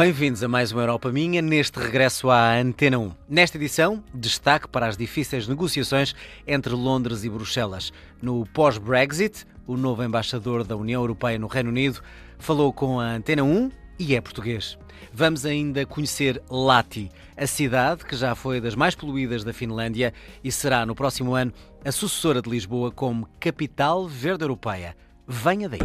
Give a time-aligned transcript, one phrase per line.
[0.00, 3.12] Bem-vindos a mais uma Europa Minha, neste regresso à Antena 1.
[3.28, 6.14] Nesta edição, destaque para as difíceis negociações
[6.46, 7.92] entre Londres e Bruxelas.
[8.22, 12.00] No pós-Brexit, o novo embaixador da União Europeia no Reino Unido
[12.38, 14.78] falou com a Antena 1 e é português.
[15.12, 20.50] Vamos ainda conhecer Lati, a cidade que já foi das mais poluídas da Finlândia e
[20.50, 21.52] será no próximo ano
[21.84, 24.96] a sucessora de Lisboa como capital verde europeia.
[25.28, 25.80] Venha daí.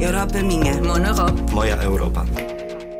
[0.00, 0.74] Europa minha.
[0.82, 1.52] Mon Europe.
[1.52, 2.55] Moja Europa.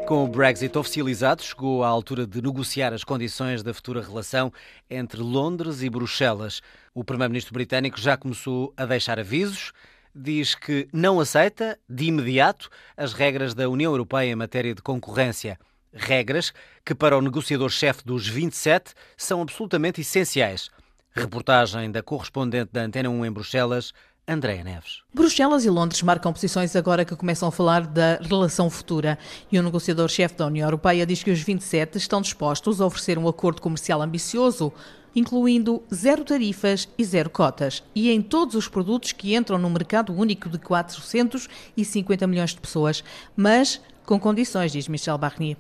[0.07, 4.53] Com o Brexit oficializado, chegou a altura de negociar as condições da futura relação
[4.89, 6.63] entre Londres e Bruxelas.
[6.95, 9.73] O primeiro-ministro britânico já começou a deixar avisos.
[10.15, 15.59] Diz que não aceita, de imediato, as regras da União Europeia em matéria de concorrência.
[15.93, 16.53] Regras
[16.85, 20.71] que, para o negociador-chefe dos 27, são absolutamente essenciais.
[21.11, 23.93] Reportagem da correspondente da Antena 1 em Bruxelas,
[24.29, 25.03] Andréa Neves.
[25.15, 29.17] Bruxelas e Londres marcam posições agora que começam a falar da relação futura.
[29.53, 33.29] E o negociador-chefe da União Europeia diz que os 27 estão dispostos a oferecer um
[33.29, 34.73] acordo comercial ambicioso,
[35.15, 40.13] incluindo zero tarifas e zero cotas, e em todos os produtos que entram no mercado
[40.13, 43.05] único de 450 milhões de pessoas.
[43.37, 45.57] Mas com condições, diz Michel Barnier.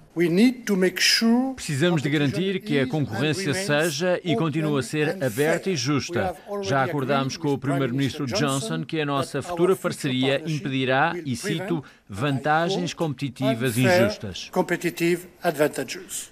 [1.54, 6.34] Precisamos de garantir que a concorrência seja e continue a ser aberta e justa.
[6.62, 12.94] Já acordámos com o Primeiro-Ministro Johnson que a nossa futura parceria impedirá, e cito, vantagens
[12.94, 14.48] competitivas injustas.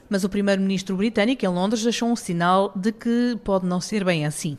[0.08, 4.24] Mas o Primeiro-Ministro britânico em Londres deixou um sinal de que pode não ser bem
[4.24, 4.56] assim.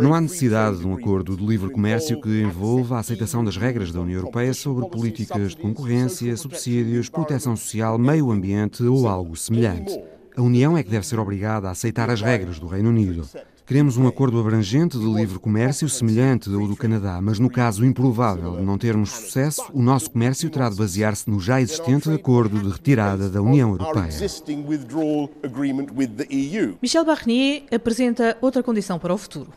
[0.00, 3.92] Não há necessidade de um acordo de livre comércio que envolva a aceitação das regras
[3.92, 9.98] da União Europeia sobre políticas de concorrência, subsídios, proteção social, meio ambiente ou algo semelhante.
[10.36, 13.28] A União é que deve ser obrigada a aceitar as regras do Reino Unido.
[13.68, 18.56] Queremos um acordo abrangente de livre comércio semelhante ao do Canadá, mas no caso improvável
[18.56, 22.70] de não termos sucesso, o nosso comércio terá de basear-se no já existente acordo de
[22.70, 24.08] retirada da União Europeia.
[26.80, 29.52] Michel Barnier apresenta outra condição para o futuro.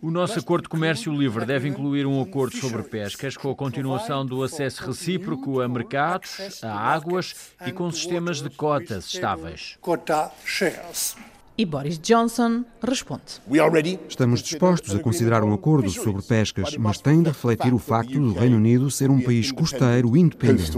[0.00, 4.24] O nosso acordo de comércio livre deve incluir um acordo sobre pescas com a continuação
[4.24, 7.34] do acesso recíproco a mercados, a águas
[7.66, 9.76] e com sistemas de cotas estáveis.
[11.60, 13.40] E Boris Johnson responde:
[14.08, 18.32] Estamos dispostos a considerar um acordo sobre pescas, mas tem de refletir o facto do
[18.32, 20.70] Reino Unido ser um país costeiro independente.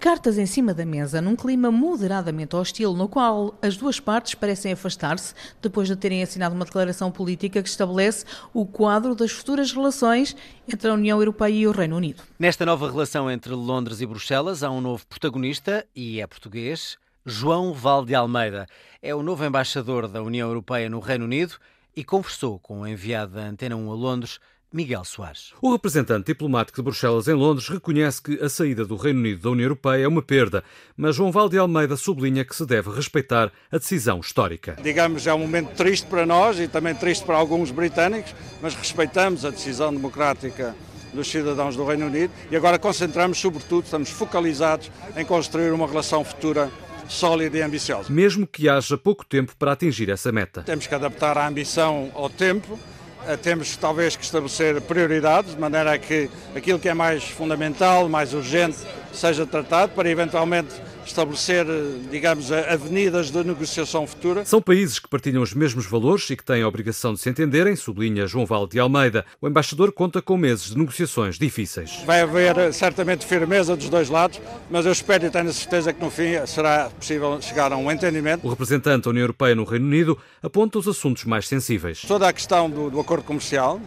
[0.00, 4.72] Cartas em cima da mesa num clima moderadamente hostil, no qual as duas partes parecem
[4.72, 10.34] afastar-se depois de terem assinado uma declaração política que estabelece o quadro das futuras relações
[10.66, 12.24] entre a União Europeia e o Reino Unido.
[12.36, 16.98] Nesta nova relação entre Londres e Bruxelas há um novo protagonista e é português.
[17.24, 18.66] João Valde Almeida
[19.00, 21.54] é o novo embaixador da União Europeia no Reino Unido
[21.94, 24.40] e conversou com o enviado da Antena 1 a Londres,
[24.72, 25.52] Miguel Soares.
[25.62, 29.50] O representante diplomático de Bruxelas em Londres reconhece que a saída do Reino Unido da
[29.50, 30.64] União Europeia é uma perda,
[30.96, 34.76] mas João Valde Almeida sublinha que se deve respeitar a decisão histórica.
[34.82, 39.44] Digamos, é um momento triste para nós e também triste para alguns britânicos, mas respeitamos
[39.44, 40.74] a decisão democrática
[41.14, 46.24] dos cidadãos do Reino Unido e agora concentramos, sobretudo, estamos focalizados em construir uma relação
[46.24, 46.68] futura
[47.12, 48.12] sólida e ambiciosa.
[48.12, 50.62] Mesmo que haja pouco tempo para atingir essa meta.
[50.62, 52.78] Temos que adaptar a ambição ao tempo,
[53.26, 58.08] eh, temos talvez que estabelecer prioridades, de maneira a que aquilo que é mais fundamental,
[58.08, 58.78] mais urgente,
[59.12, 60.72] seja tratado, para eventualmente
[61.04, 61.66] estabelecer,
[62.10, 64.44] digamos, avenidas de negociação futura.
[64.44, 67.76] São países que partilham os mesmos valores e que têm a obrigação de se entenderem,
[67.76, 69.24] sublinha João Valde Almeida.
[69.40, 72.02] O embaixador conta com meses de negociações difíceis.
[72.04, 74.40] Vai haver certamente firmeza dos dois lados,
[74.70, 77.90] mas eu espero e tenho a certeza que no fim será possível chegar a um
[77.90, 78.46] entendimento.
[78.46, 82.02] O representante da União Europeia no Reino Unido aponta os assuntos mais sensíveis.
[82.06, 83.80] Toda a questão do, do acordo comercial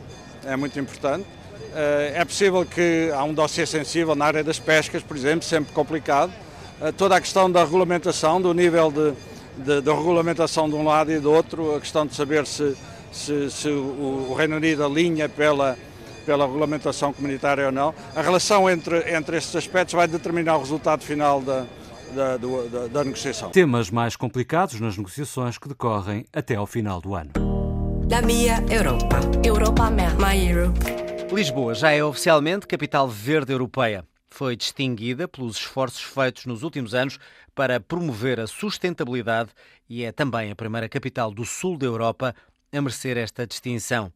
[0.45, 1.25] é muito importante.
[1.75, 6.31] É possível que há um dossiê sensível na área das pescas, por exemplo, sempre complicado
[6.31, 6.44] eh,
[6.97, 9.13] toda a questão da regulamentação, do nível de,
[9.63, 12.75] de, de, regulamentação de um lado e do outro, a questão de saber se,
[13.11, 15.77] se, se o, o, Reino Unido alinha pela,
[16.25, 17.93] pela regulamentação comunitária ou não.
[18.15, 21.65] A relação entre, entre estes aspectos vai determinar o resultado final da,
[22.13, 23.49] da, da, da negociação.
[23.51, 27.31] Temas mais complicados nas negociações que decorrem até ao final do ano.
[28.05, 29.19] Da minha Europa.
[29.43, 30.09] Europa minha.
[30.15, 30.79] My Europe.
[31.31, 34.05] Lisboa já é oficialmente capital verde europeia
[34.35, 37.17] foi distinguida pelos esforços feitos nos últimos anos
[37.55, 39.51] para promover a sustentabilidade
[39.87, 42.35] e é também a primeira capital do sul da Europa
[42.69, 44.11] a merecer esta distinção.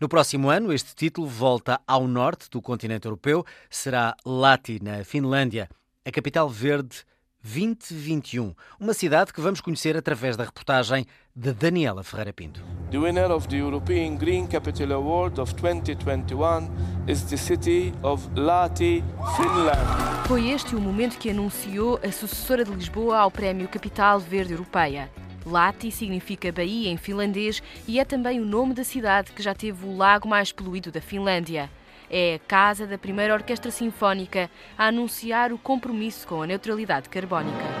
[0.00, 5.70] No próximo ano, este título volta ao norte do continente europeu, será Lati, na Finlândia,
[6.04, 7.04] a capital verde
[7.40, 11.06] 2021, uma cidade que vamos conhecer através da reportagem
[11.40, 12.60] de Daniela Ferreira Pinto.
[12.90, 16.68] The winner of the European Green Capital Award of 2021
[17.08, 19.02] is the city of Lahti,
[19.36, 20.28] Finland.
[20.28, 25.10] Foi este o momento que anunciou a sucessora de Lisboa ao Prémio Capital Verde Europeia.
[25.46, 29.86] Lahti significa Baía em finlandês e é também o nome da cidade que já teve
[29.86, 31.70] o lago mais poluído da Finlândia.
[32.10, 37.79] É a casa da primeira orquestra sinfónica a anunciar o compromisso com a neutralidade carbónica.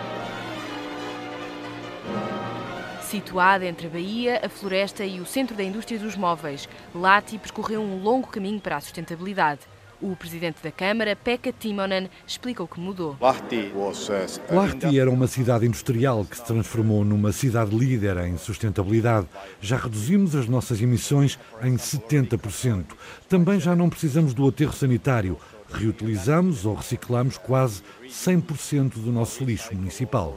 [3.10, 7.80] Situada entre a Bahia, a floresta e o centro da indústria dos móveis, Lati percorreu
[7.80, 9.62] um longo caminho para a sustentabilidade.
[10.00, 13.16] O presidente da Câmara, Pekka Timonen, explica o que mudou.
[13.20, 19.26] Lahti era uma cidade industrial que se transformou numa cidade líder em sustentabilidade.
[19.60, 22.84] Já reduzimos as nossas emissões em 70%.
[23.28, 25.36] Também já não precisamos do aterro sanitário.
[25.72, 30.34] Reutilizamos ou reciclamos quase 100% do nosso lixo municipal.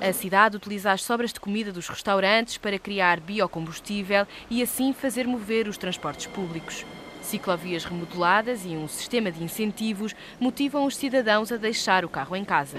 [0.00, 5.26] A cidade utiliza as sobras de comida dos restaurantes para criar biocombustível e assim fazer
[5.26, 6.84] mover os transportes públicos.
[7.22, 12.44] Ciclovias remodeladas e um sistema de incentivos motivam os cidadãos a deixar o carro em
[12.44, 12.76] casa.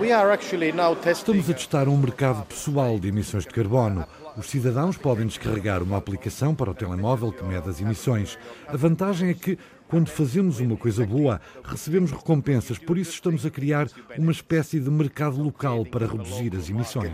[1.12, 4.06] Estamos a testar um mercado pessoal de emissões de carbono.
[4.38, 8.38] Os cidadãos podem descarregar uma aplicação para o telemóvel que mede as emissões.
[8.68, 9.58] A vantagem é que,
[9.94, 13.88] quando fazemos uma coisa boa, recebemos recompensas, por isso estamos a criar
[14.18, 17.12] uma espécie de mercado local para reduzir as emissões.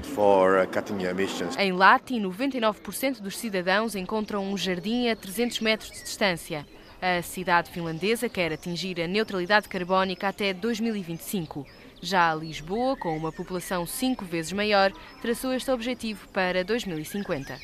[1.57, 6.65] Em Lati, 99% dos cidadãos encontram um jardim a 300 metros de distância.
[7.01, 11.67] A cidade finlandesa quer atingir a neutralidade carbónica até 2025.
[12.01, 17.59] Já Lisboa, com uma população cinco vezes maior, traçou este objetivo para 2050.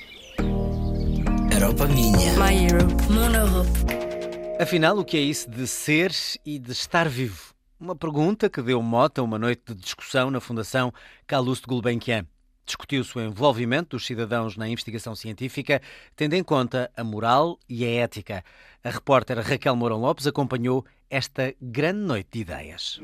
[1.53, 2.33] Europa minha.
[2.33, 2.94] My Europe.
[3.09, 4.05] Mon Europe.
[4.57, 6.13] Afinal, o que é isso de ser
[6.46, 7.54] e de estar vivo?
[7.78, 10.94] Uma pergunta que deu mote a uma noite de discussão na Fundação
[11.28, 12.25] Calouste Gulbenkian.
[12.66, 15.81] Discutiu-se o envolvimento dos cidadãos na investigação científica,
[16.16, 18.46] tendo em conta a moral e a ética.
[18.81, 23.01] A repórter Raquel Mourão Lopes acompanhou esta grande noite de ideias.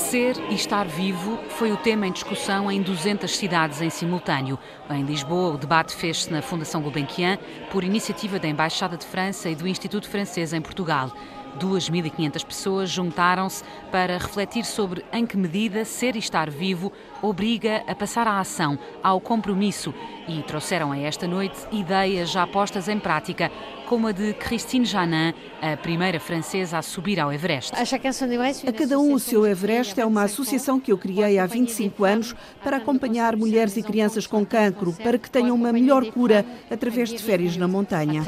[0.00, 4.58] Ser e estar vivo foi o tema em discussão em 200 cidades em simultâneo.
[4.88, 7.38] Em Lisboa, o debate fez-se na Fundação Gulbenkian
[7.70, 11.12] por iniciativa da Embaixada de França e do Instituto Francês em Portugal.
[11.58, 16.92] 2.500 pessoas juntaram-se para refletir sobre em que medida ser e estar vivo
[17.22, 19.94] obriga a passar à ação, ao compromisso
[20.26, 23.50] e trouxeram a esta noite ideias já postas em prática,
[23.90, 27.72] como a de Christine Janin, a primeira francesa a subir ao Everest.
[27.74, 32.32] A cada um o seu Everest é uma associação que eu criei há 25 anos
[32.62, 37.18] para acompanhar mulheres e crianças com cancro, para que tenham uma melhor cura através de
[37.18, 38.22] férias na montanha.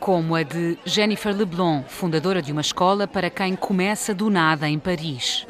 [0.00, 4.78] Como a de Jennifer Leblon, fundadora de uma escola para quem começa do nada em
[4.78, 5.46] Paris.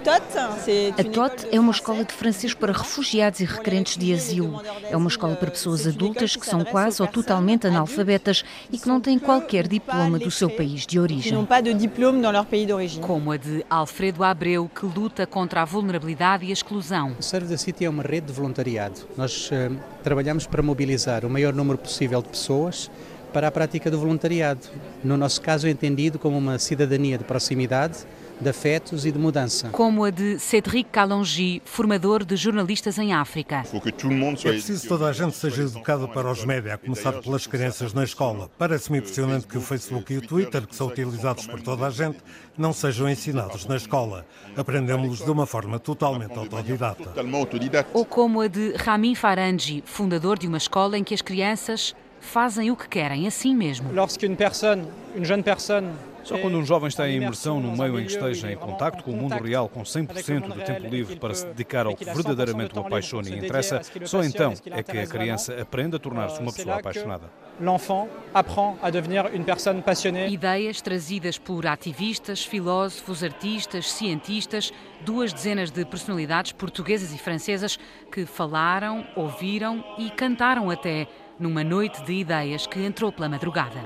[0.98, 4.60] A TOT é uma escola de francês para refugiados e requerentes de asilo.
[4.90, 9.00] É uma escola para pessoas adultas que são quase ou totalmente analfabetas e que não
[9.00, 11.32] têm qualquer diploma do seu país de origem.
[13.00, 17.14] Como a de Alfredo Abreu, que luta contra a vulnerabilidade e a exclusão.
[17.18, 19.00] O Serve the City é uma rede de voluntariado.
[19.16, 22.90] Nós uh, trabalhamos para mobilizar o maior número possível de pessoas
[23.32, 24.60] para a prática do voluntariado.
[25.02, 28.06] No nosso caso, é entendido como uma cidadania de proximidade
[28.42, 29.68] de afetos e de mudança.
[29.70, 33.62] Como a de Cédric Calongi, formador de jornalistas em África.
[33.64, 37.94] É preciso que toda a gente seja educada para os média, a começar pelas crianças
[37.94, 38.50] na escola.
[38.58, 42.18] Parece-me impressionante que o Facebook e o Twitter, que são utilizados por toda a gente,
[42.58, 44.26] não sejam ensinados na escola.
[44.56, 47.12] Aprendemos-los de uma forma totalmente autodidata.
[47.94, 52.70] Ou como a de Rami Farangi, fundador de uma escola em que as crianças fazem
[52.70, 53.90] o que querem assim mesmo.
[56.24, 59.10] Só quando um jovem está em imersão num meio em que esteja em contacto com
[59.10, 62.80] o mundo real, com 100% do tempo livre para se dedicar ao que verdadeiramente o
[62.80, 67.28] apaixona e interessa, só então é que a criança aprende a tornar-se uma pessoa apaixonada.
[67.60, 70.28] L'enfant apprend à devenir une personne passionnée.
[70.28, 77.78] Ideias trazidas por ativistas, filósofos, artistas, cientistas, duas dezenas de personalidades portuguesas e francesas
[78.10, 81.06] que falaram, ouviram e cantaram até
[81.42, 83.80] numa noite de ideias que entrou pela madrugada.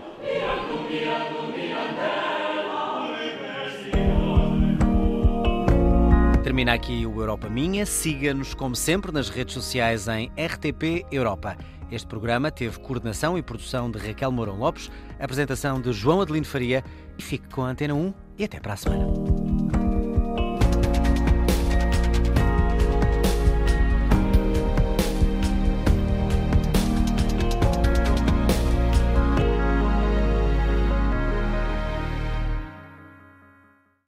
[6.45, 7.87] Termina aqui o Europa Minha.
[7.87, 11.57] Siga-nos, como sempre, nas redes sociais em RTP Europa.
[11.91, 16.85] Este programa teve coordenação e produção de Raquel Mourão Lopes, apresentação de João Adelino Faria
[17.17, 19.56] e fique com a Antena 1 e até para a semana.